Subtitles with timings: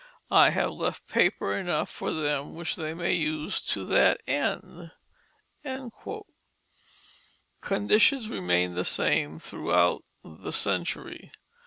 [0.31, 4.89] I have left paper enough for them which they may use to that end."
[7.61, 11.31] Conditions remained the same throughout the century.